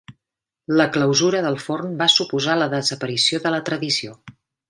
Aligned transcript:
La 0.79 0.85
clausura 0.95 1.41
del 1.47 1.57
forn 1.65 1.93
va 2.01 2.09
suposar 2.15 2.57
la 2.61 2.69
desaparició 2.73 3.43
de 3.47 3.55
la 3.57 3.63
tradició. 3.71 4.19